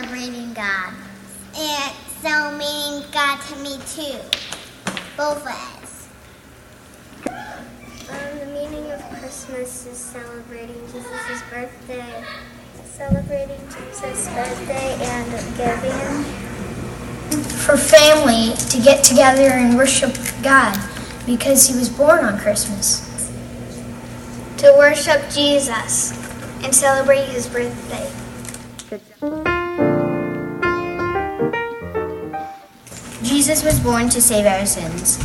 [0.00, 0.94] celebrating God.
[1.56, 4.18] And so meaning God to me too.
[5.16, 6.08] Both ways.
[7.26, 12.24] Um, the meaning of Christmas is celebrating Jesus' birthday.
[12.84, 16.24] Celebrating Jesus' birthday and giving.
[17.44, 20.78] For family to get together and worship God
[21.26, 23.06] because he was born on Christmas.
[24.58, 26.12] To worship Jesus
[26.64, 28.10] and celebrate his birthday.
[33.50, 35.18] Jesus was born to save our sins.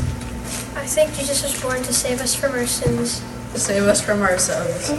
[0.75, 3.21] I think Jesus was born to save us from our sins.
[3.53, 4.89] To save us from ourselves.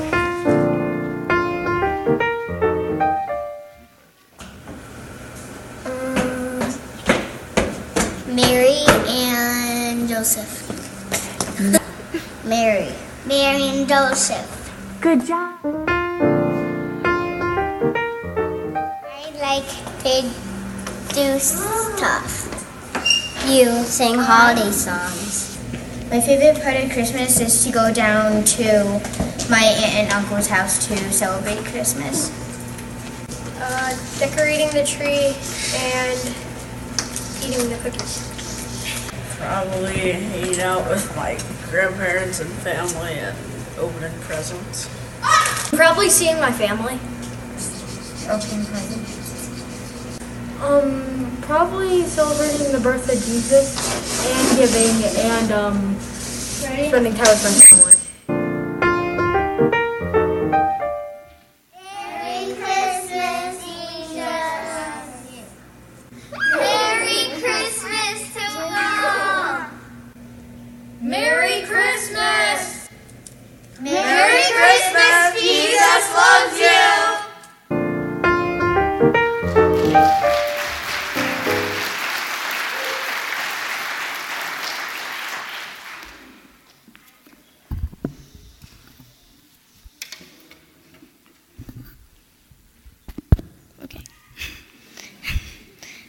[5.82, 6.78] Mm.
[8.32, 10.62] Mary and Joseph.
[12.44, 12.94] Mary.
[13.26, 14.70] Mary and Joseph.
[15.00, 15.58] Good job.
[19.04, 19.66] I like
[20.04, 20.22] to
[21.12, 22.55] do stuff.
[23.46, 25.56] You sing holiday songs.
[26.10, 29.00] My favorite part of Christmas is to go down to
[29.48, 32.32] my aunt and uncle's house to celebrate Christmas.
[33.60, 35.30] Uh, decorating the tree
[35.78, 36.18] and
[37.46, 38.26] eating the cookies.
[39.38, 41.38] Probably hanging out with my
[41.70, 43.36] grandparents and family and
[43.78, 44.90] opening presents.
[45.70, 46.98] Probably seeing my family.
[48.28, 49.25] Opening presents.
[50.60, 53.76] Um, probably celebrating the birth of Jesus
[54.26, 57.95] and giving and um, spending time with my family.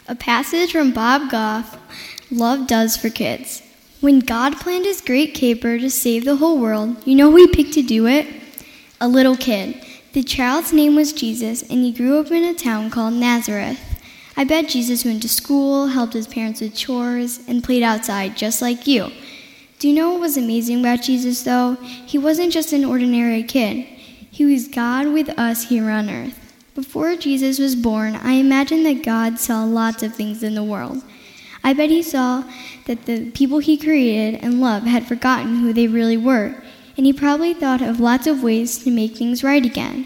[0.09, 1.77] A passage from Bob Goff
[2.31, 3.61] Love Does for Kids.
[3.99, 7.47] When God planned his great caper to save the whole world, you know who he
[7.47, 8.25] picked to do it?
[9.01, 9.83] A little kid.
[10.13, 13.99] The child's name was Jesus, and he grew up in a town called Nazareth.
[14.37, 18.61] I bet Jesus went to school, helped his parents with chores, and played outside just
[18.61, 19.11] like you.
[19.79, 21.73] Do you know what was amazing about Jesus, though?
[21.73, 23.85] He wasn't just an ordinary kid,
[24.31, 26.46] he was God with us here on earth.
[26.77, 31.01] Before Jesus was born, I imagine that God saw lots of things in the world.
[31.63, 32.43] I bet he saw
[32.85, 36.53] that the people he created and loved had forgotten who they really were,
[36.95, 40.05] and he probably thought of lots of ways to make things right again.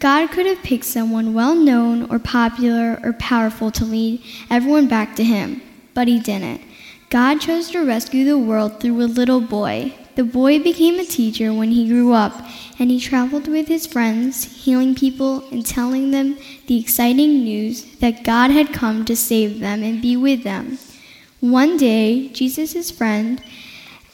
[0.00, 5.14] God could have picked someone well known or popular or powerful to lead everyone back
[5.14, 5.62] to him,
[5.94, 6.62] but he didn't.
[7.10, 9.94] God chose to rescue the world through a little boy.
[10.18, 12.44] The boy became a teacher when he grew up,
[12.76, 16.36] and he traveled with his friends, healing people and telling them
[16.66, 20.80] the exciting news that God had come to save them and be with them.
[21.38, 23.40] One day, Jesus' friend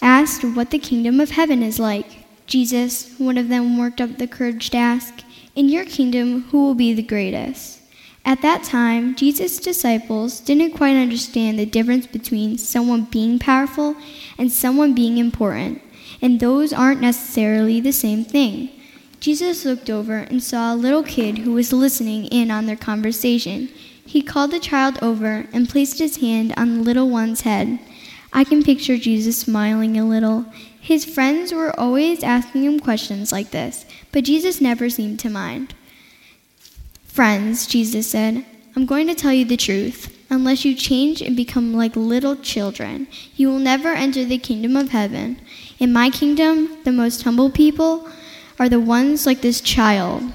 [0.02, 2.26] asked what the kingdom of heaven is like.
[2.46, 6.74] Jesus, one of them worked up the courage to ask, In your kingdom, who will
[6.74, 7.80] be the greatest?
[8.26, 13.96] At that time, Jesus' disciples didn't quite understand the difference between someone being powerful
[14.36, 15.80] and someone being important,
[16.24, 18.70] and those aren't necessarily the same thing.
[19.20, 23.68] Jesus looked over and saw a little kid who was listening in on their conversation.
[24.06, 27.78] He called the child over and placed his hand on the little one's head.
[28.32, 30.46] I can picture Jesus smiling a little.
[30.80, 35.74] His friends were always asking him questions like this, but Jesus never seemed to mind.
[37.04, 40.10] Friends, Jesus said, I'm going to tell you the truth.
[40.30, 44.88] Unless you change and become like little children, you will never enter the kingdom of
[44.88, 45.38] heaven.
[45.78, 48.08] In my kingdom, the most humble people
[48.58, 50.32] are the ones like this child.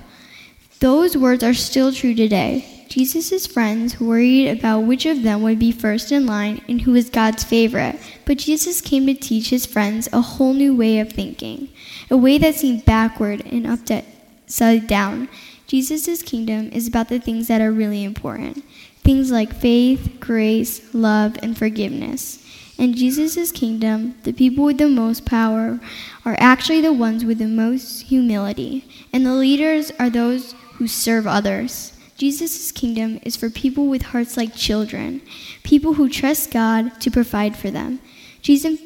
[0.79, 2.85] Those words are still true today.
[2.89, 7.09] Jesus' friends worried about which of them would be first in line and who was
[7.09, 11.69] God's favorite, but Jesus came to teach his friends a whole new way of thinking,
[12.09, 15.29] a way that seemed backward and upside down.
[15.67, 18.63] Jesus' kingdom is about the things that are really important
[19.03, 22.45] things like faith, grace, love, and forgiveness.
[22.79, 25.81] In Jesus' kingdom, the people with the most power
[26.23, 31.27] are actually the ones with the most humility, and the leaders are those who serve
[31.27, 31.91] others.
[32.15, 35.21] Jesus' kingdom is for people with hearts like children,
[35.61, 37.99] people who trust God to provide for them.
[38.41, 38.79] Jesus,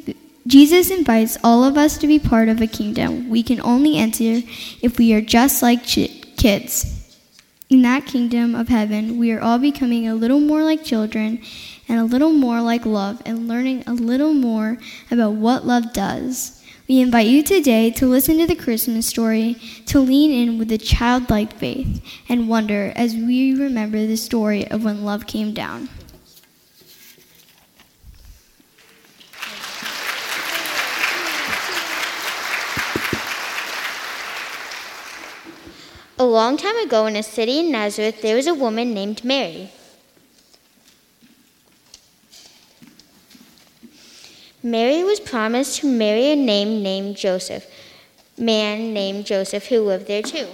[0.47, 4.41] Jesus invites all of us to be part of a kingdom we can only enter
[4.81, 6.99] if we are just like ch- kids.
[7.69, 11.43] In that kingdom of heaven, we are all becoming a little more like children
[11.87, 14.77] and a little more like love and learning a little more
[15.11, 16.63] about what love does.
[16.87, 20.77] We invite you today to listen to the Christmas story, to lean in with a
[20.77, 25.87] childlike faith and wonder as we remember the story of when love came down.
[36.19, 39.71] A long time ago in a city in Nazareth, there was a woman named Mary.
[44.65, 47.67] Mary was promised to marry a name named Joseph,
[48.37, 50.47] man named Joseph who lived there too.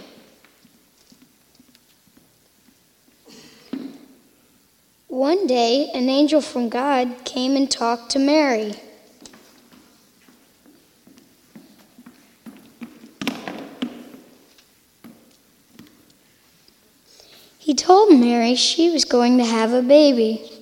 [5.07, 8.73] One day, an angel from God came and talked to Mary.
[17.59, 20.58] He told Mary she was going to have a baby.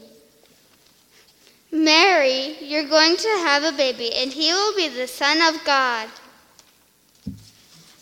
[1.78, 6.10] Mary, you're going to have a baby, and he will be the Son of God.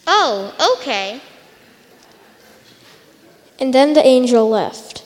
[0.07, 1.19] Oh, okay.
[3.60, 5.04] And then the angel left.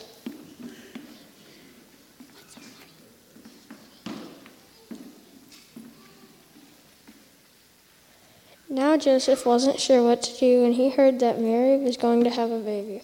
[8.69, 12.29] Now Joseph wasn't sure what to do when he heard that Mary was going to
[12.29, 13.01] have a baby.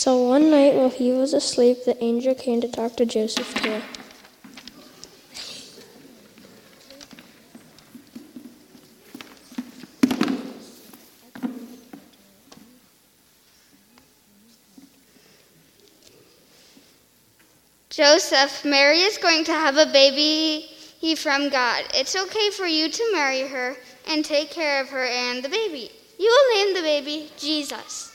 [0.00, 3.82] So one night while he was asleep, the angel came to talk to Joseph too.
[17.90, 20.70] Joseph, Mary is going to have a baby
[21.14, 21.84] from God.
[21.92, 23.76] It's okay for you to marry her
[24.08, 25.90] and take care of her and the baby.
[26.18, 28.09] You will name the baby Jesus.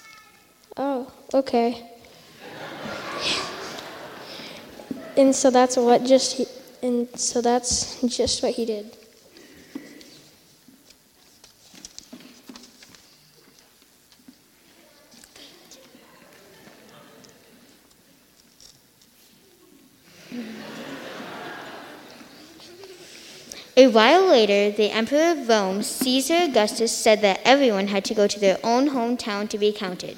[0.77, 1.89] Oh, okay.
[5.15, 6.45] and so that's what just he,
[6.83, 8.97] and so that's just what he did.
[23.77, 28.25] A while later, the emperor of Rome, Caesar Augustus, said that everyone had to go
[28.25, 30.17] to their own hometown to be counted.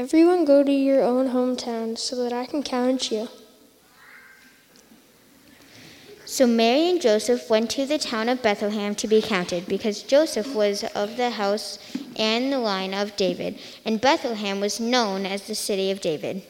[0.00, 3.28] Everyone go to your own hometown so that I can count you.
[6.24, 10.54] So Mary and Joseph went to the town of Bethlehem to be counted because Joseph
[10.54, 11.78] was of the house
[12.16, 16.44] and the line of David, and Bethlehem was known as the city of David.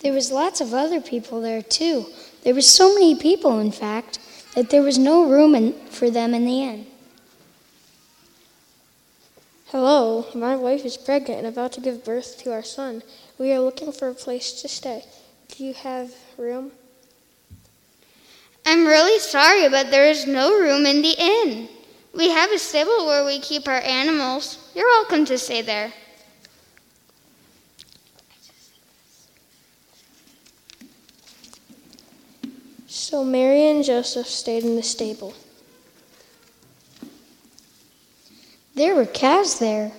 [0.00, 2.06] There was lots of other people there too.
[2.42, 4.18] There were so many people, in fact,
[4.58, 6.84] that there was no room in, for them in the inn.
[9.66, 13.04] Hello, my wife is pregnant and about to give birth to our son.
[13.38, 15.04] We are looking for a place to stay.
[15.46, 16.72] Do you have room?
[18.66, 21.68] I'm really sorry, but there is no room in the inn.
[22.12, 24.72] We have a stable where we keep our animals.
[24.74, 25.92] You're welcome to stay there.
[33.10, 35.32] So Mary and Joseph stayed in the stable.
[38.74, 39.92] There were calves there.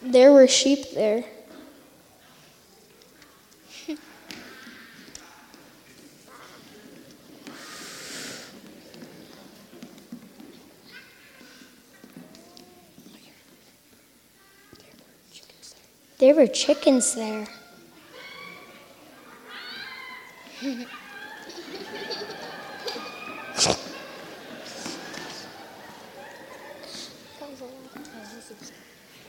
[0.00, 1.24] There were sheep there.
[16.18, 17.46] There were chickens there.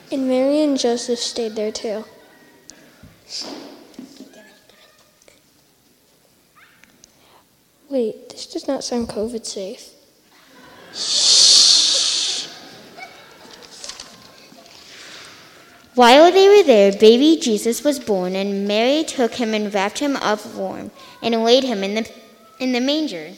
[0.09, 2.05] And Mary and Joseph stayed there too.
[7.89, 9.96] Wait, this does not sound COVID safe.
[15.97, 20.15] While they were there, baby Jesus was born, and Mary took him and wrapped him
[20.17, 20.91] up warm
[21.23, 22.11] and laid him in the,
[22.59, 23.31] in the manger.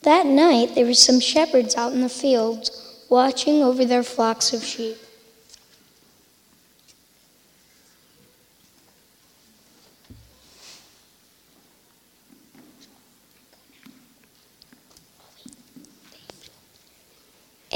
[0.00, 4.64] That night there were some shepherds out in the fields watching over their flocks of
[4.64, 4.96] sheep.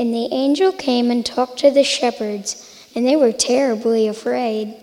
[0.05, 4.77] And the angel came and talked to the shepherds, and they were terribly afraid.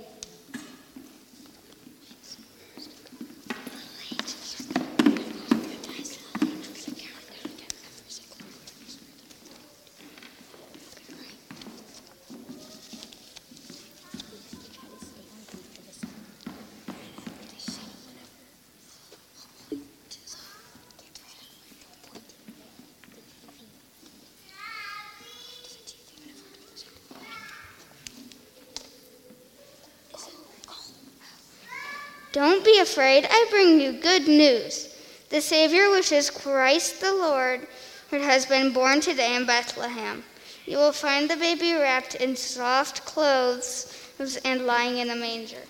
[32.34, 32.80] Don't be
[33.18, 34.96] afraid, I bring you good news.
[35.30, 37.68] The Savior, which is Christ the Lord,
[38.12, 40.24] has been born today in Bethlehem.
[40.66, 44.10] You will find the baby wrapped in soft clothes
[44.46, 45.64] and lying in a manger.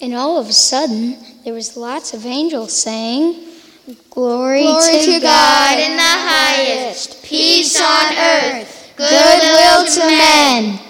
[0.00, 3.44] And all of a sudden, there was lots of angels saying,
[4.10, 10.87] Glory, Glory to God in the highest, peace on earth, goodwill to men.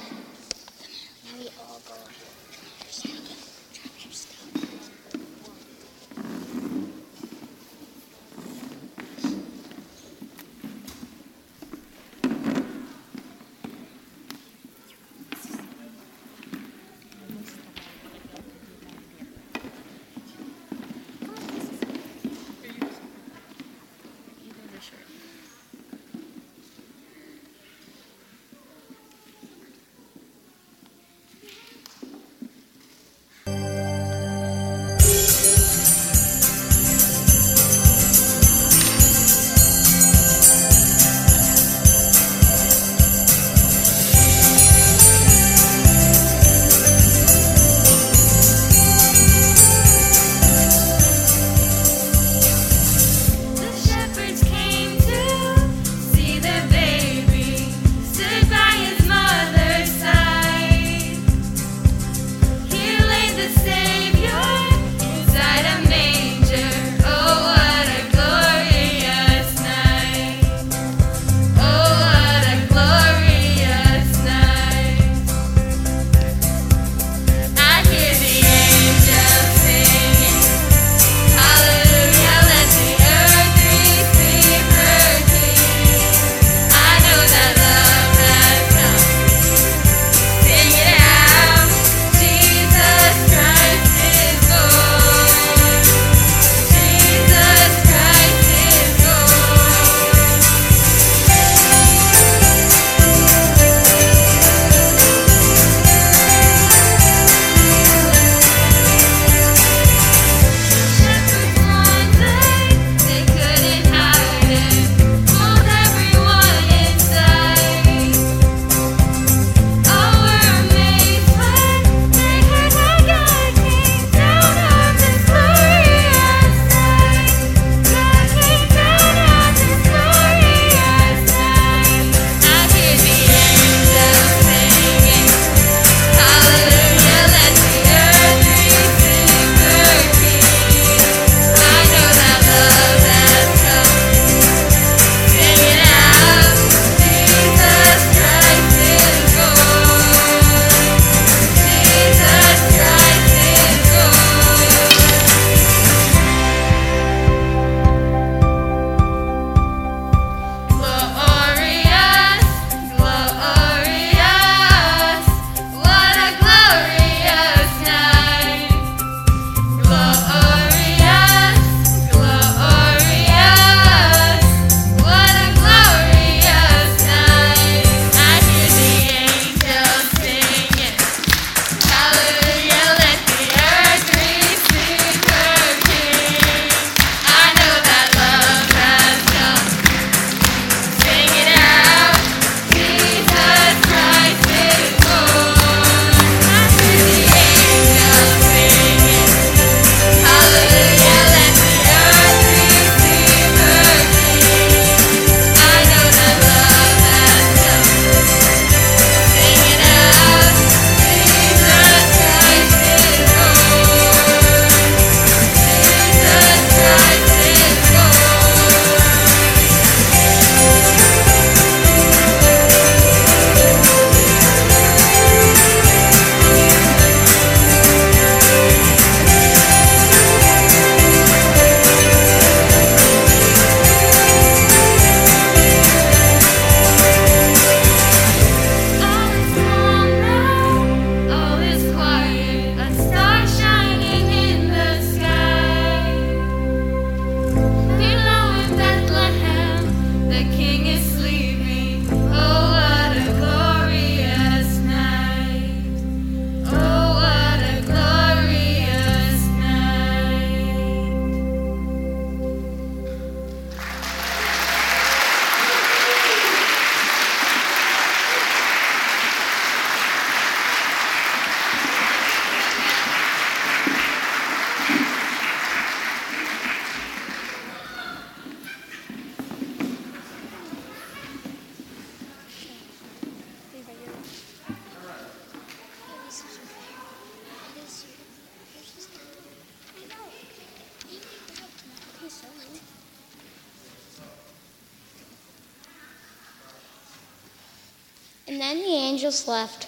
[298.48, 299.86] And then the angels left.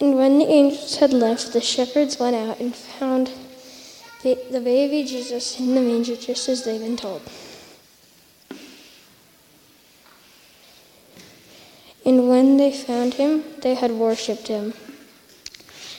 [0.00, 3.32] And when the angels had left, the shepherds went out and found
[4.22, 7.22] the baby Jesus in the manger just as they'd been told.
[12.04, 14.74] And when they found him, they had worshipped him.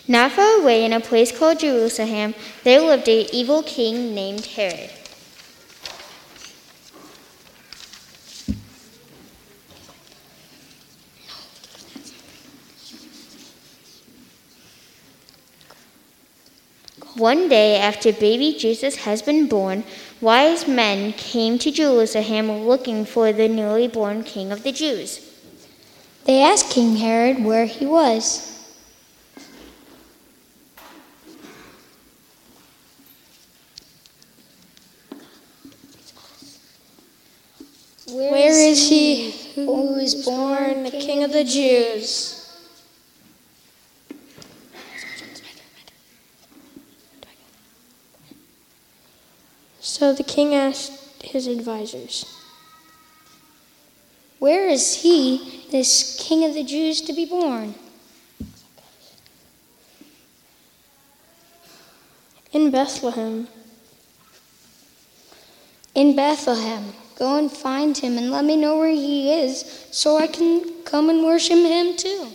[0.10, 2.34] Not far away, in a place called Jerusalem,
[2.64, 4.90] there lived an evil king named Herod.
[17.18, 19.84] One day after baby Jesus has been born,
[20.22, 25.28] wise men came to Jerusalem looking for the newly born king of the Jews.
[26.26, 28.57] They asked King Herod where he was.
[38.10, 42.38] Where is he who was born the king of the Jews?
[49.80, 52.26] So the king asked his advisors,
[54.40, 57.76] Where is he, this king of the Jews, to be born?
[62.54, 63.48] In Bethlehem.
[65.96, 66.94] In Bethlehem.
[67.18, 71.10] Go and find him and let me know where he is so I can come
[71.10, 72.30] and worship him too.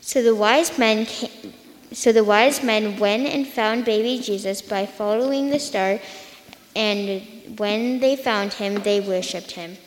[0.00, 1.52] So the wise men came,
[1.92, 6.00] so the wise men went and found baby Jesus by following the star
[6.76, 9.78] and when they found him, they worshipped him.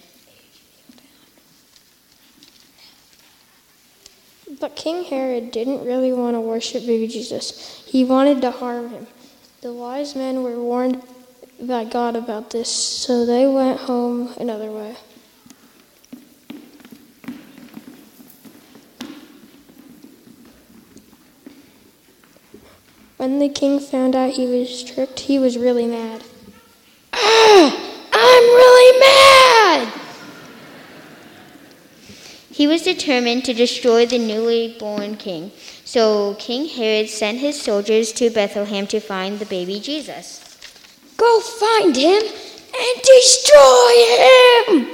[4.60, 7.84] But King Herod didn't really want to worship baby Jesus.
[7.86, 9.08] He wanted to harm him.
[9.62, 11.04] The wise men were warned
[11.62, 14.95] by God about this, so they went home another way.
[23.17, 26.24] When the king found out he was tricked, he was really mad.
[27.12, 29.93] Ah, I'm really mad!
[32.50, 35.52] He was determined to destroy the newly born king.
[35.84, 40.49] So King Herod sent his soldiers to Bethlehem to find the baby Jesus.
[41.20, 44.88] Go find him and destroy him!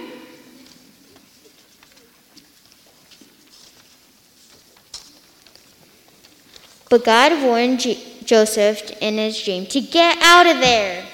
[6.89, 7.85] But God warned
[8.23, 11.05] Joseph in his dream to get out of there.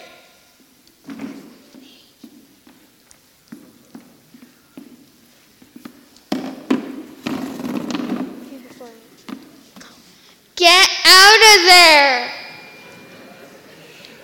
[10.55, 12.31] Get out of there!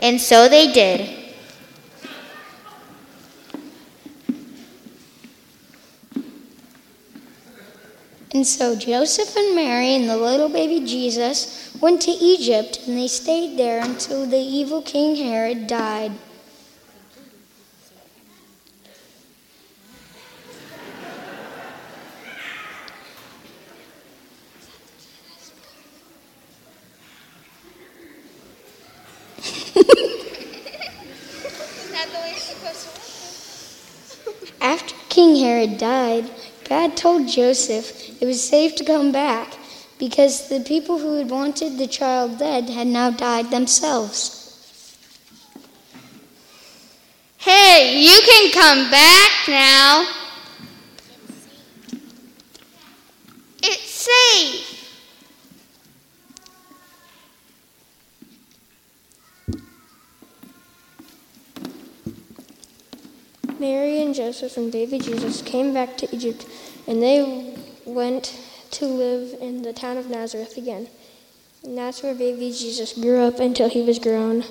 [0.07, 1.09] And so they did.
[8.33, 13.09] And so Joseph and Mary and the little baby Jesus went to Egypt, and they
[13.09, 16.13] stayed there until the evil King Herod died.
[34.59, 36.29] After King Herod died,
[36.69, 39.57] God told Joseph it was safe to come back
[39.97, 44.99] because the people who had wanted the child dead had now died themselves.
[47.37, 50.07] Hey, you can come back now.
[53.63, 54.67] It's safe.
[63.59, 66.45] Mary and Joseph and baby Jesus came back to Egypt,
[66.85, 68.37] and they went
[68.71, 70.89] to live in the town of Nazareth again.
[71.63, 74.43] And that's where baby Jesus grew up until he was grown.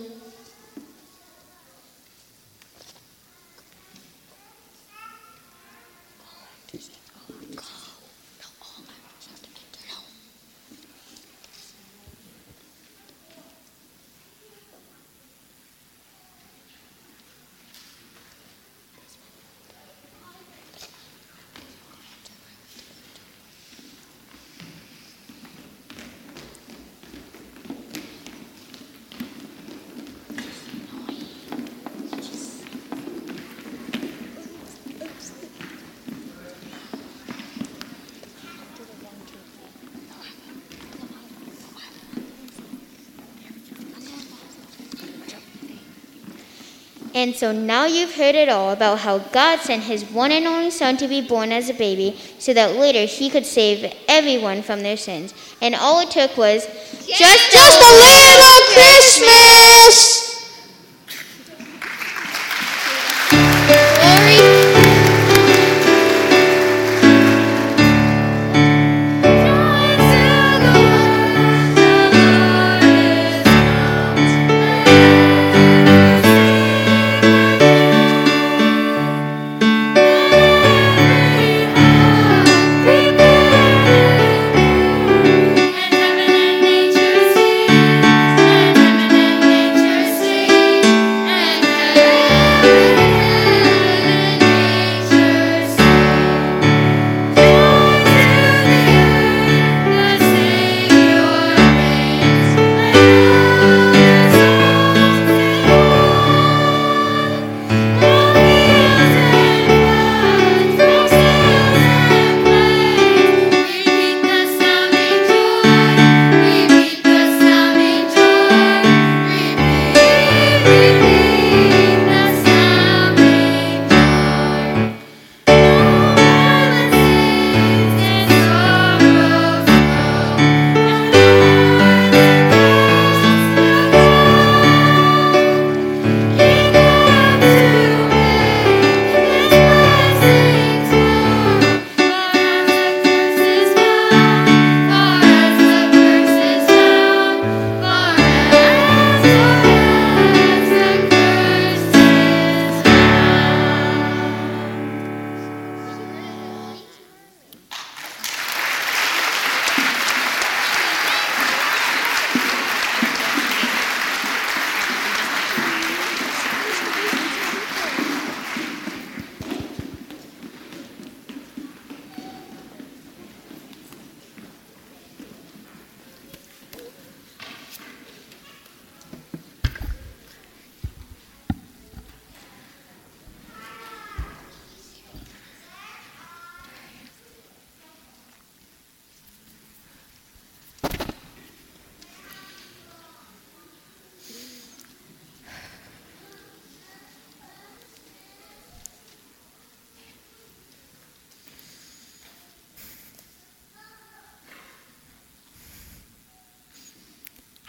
[47.27, 50.71] And so now you've heard it all about how God sent his one and only
[50.71, 54.85] Son to be born as a baby so that later he could save everyone from
[54.85, 55.35] their sins.
[55.61, 56.65] And all it took was
[57.05, 60.26] just, Just a little Christmas!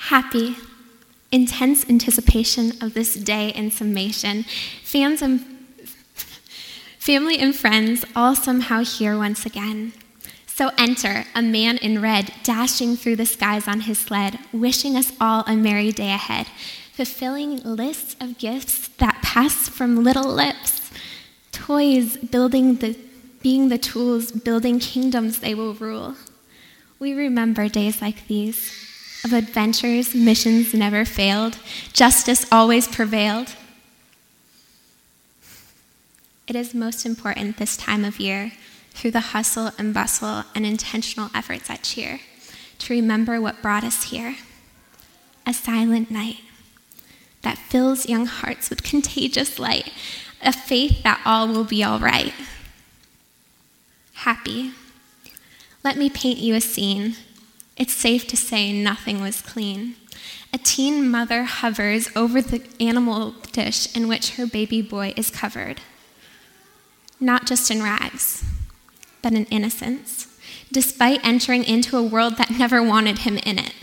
[0.07, 0.55] Happy,
[1.33, 4.43] intense anticipation of this day in summation.
[4.81, 5.41] Fans and
[6.97, 9.91] family and friends all somehow here once again.
[10.45, 15.11] So enter a man in red, dashing through the skies on his sled, wishing us
[15.19, 16.47] all a merry day ahead,
[16.93, 20.89] fulfilling lists of gifts that pass from little lips,
[21.51, 22.97] toys building the
[23.41, 26.15] being the tools building kingdoms they will rule.
[26.97, 28.86] We remember days like these
[29.27, 31.57] of adventures, missions never failed,
[31.93, 33.55] justice always prevailed.
[36.47, 38.53] It is most important this time of year,
[38.91, 42.21] through the hustle and bustle and intentional efforts at cheer,
[42.79, 44.37] to remember what brought us here
[45.45, 46.37] a silent night
[47.41, 49.91] that fills young hearts with contagious light,
[50.41, 52.33] a faith that all will be all right.
[54.13, 54.71] Happy.
[55.83, 57.15] Let me paint you a scene
[57.77, 59.95] it's safe to say nothing was clean.
[60.53, 65.81] A teen mother hovers over the animal dish in which her baby boy is covered.
[67.19, 68.43] Not just in rags,
[69.21, 70.27] but in innocence,
[70.71, 73.73] despite entering into a world that never wanted him in it.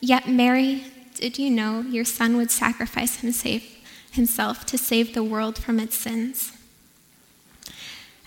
[0.00, 5.80] Yet, Mary, did you know your son would sacrifice himself to save the world from
[5.80, 6.53] its sins?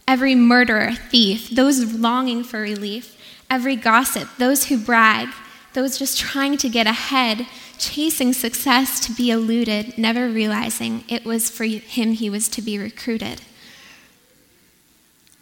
[0.07, 3.17] Every murderer, thief, those longing for relief,
[3.49, 5.29] every gossip, those who brag,
[5.73, 7.45] those just trying to get ahead,
[7.77, 12.77] chasing success to be eluded, never realizing it was for him he was to be
[12.77, 13.41] recruited.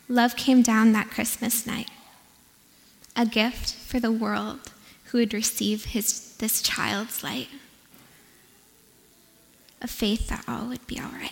[0.09, 1.89] Love came down that Christmas night,
[3.15, 4.71] a gift for the world
[5.05, 7.47] who would receive his, this child's light,
[9.81, 11.31] a faith that all would be all right.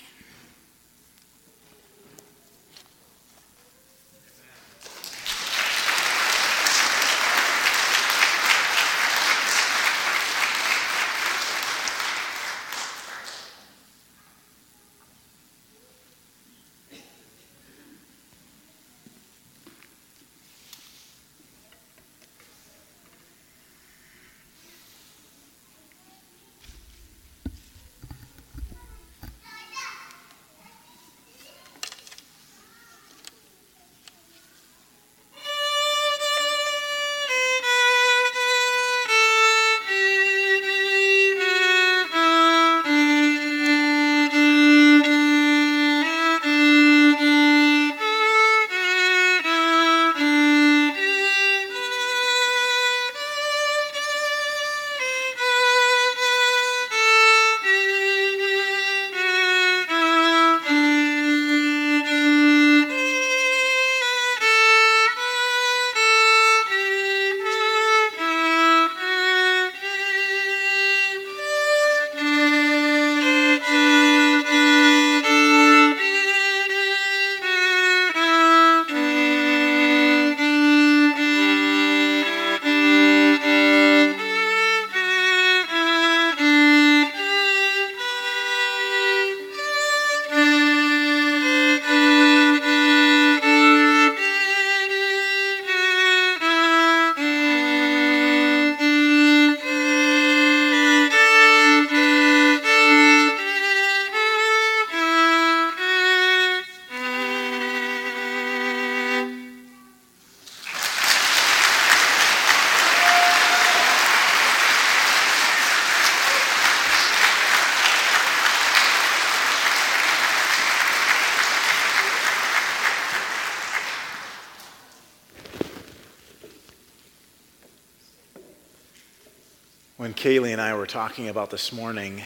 [130.04, 132.22] When Kaylee and I were talking about this morning,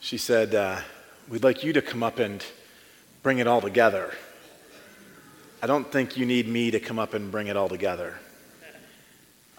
[0.00, 0.78] she said, uh,
[1.28, 2.42] We'd like you to come up and
[3.22, 4.14] bring it all together.
[5.62, 8.14] I don't think you need me to come up and bring it all together.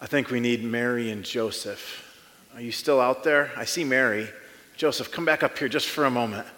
[0.00, 2.04] I think we need Mary and Joseph.
[2.56, 3.52] Are you still out there?
[3.56, 4.28] I see Mary.
[4.76, 6.48] Joseph, come back up here just for a moment.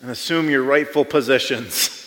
[0.00, 1.96] And assume your rightful positions.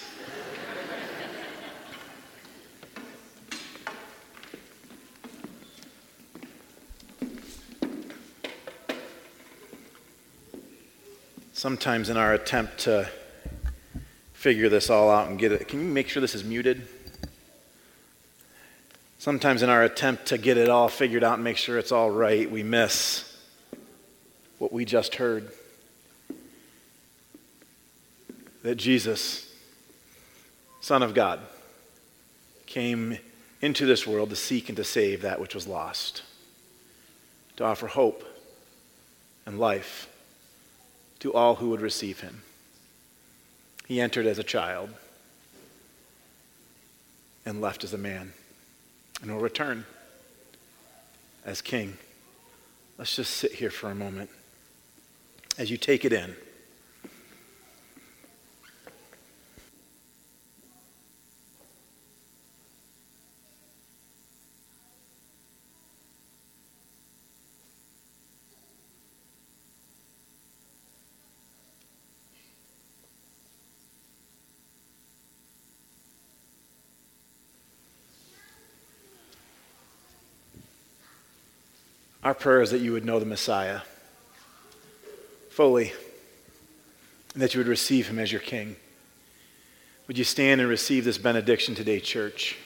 [11.63, 13.08] Sometimes, in our attempt to
[14.34, 16.86] figure this all out and get it, can you make sure this is muted?
[19.17, 22.12] Sometimes, in our attempt to get it all figured out and make sure it's all
[22.12, 23.34] right, we miss
[24.58, 25.54] what we just heard
[28.63, 29.49] that Jesus,
[30.82, 31.39] Son of God,
[32.65, 33.17] came
[33.62, 36.23] into this world to seek and to save that which was lost,
[37.56, 38.26] to offer hope
[39.45, 40.10] and life
[41.23, 42.41] to all who would receive him.
[43.88, 44.89] He entered as a child
[47.45, 48.33] and left as a man
[49.21, 49.86] and will return
[51.45, 51.97] as king.
[52.97, 54.31] Let's just sit here for a moment
[55.57, 56.36] as you take it in.
[82.23, 83.81] Our prayer is that you would know the Messiah
[85.49, 85.91] fully
[87.33, 88.77] and that you would receive him as your king.
[90.07, 92.57] Would you stand and receive this benediction today, church?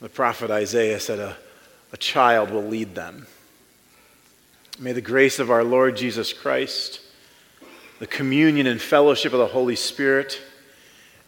[0.00, 1.36] The prophet Isaiah said, a,
[1.92, 3.28] a child will lead them.
[4.80, 7.00] May the grace of our Lord Jesus Christ,
[8.00, 10.40] the communion and fellowship of the Holy Spirit,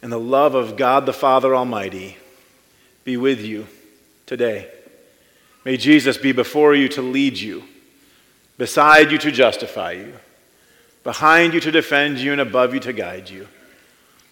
[0.05, 2.15] and the love of God the Father Almighty
[3.05, 3.65] be with you
[4.27, 4.69] today.
[5.63, 7.63] May Jesus be before you to lead you,
[8.55, 10.13] beside you to justify you,
[11.03, 13.47] behind you to defend you, and above you to guide you.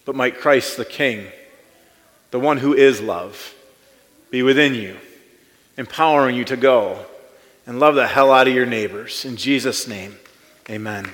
[0.04, 1.26] But might Christ the King,
[2.30, 3.52] the one who is love,
[4.30, 4.96] be within you,
[5.76, 7.04] empowering you to go
[7.66, 9.24] and love the hell out of your neighbors.
[9.24, 10.18] In Jesus' name,
[10.70, 11.10] amen.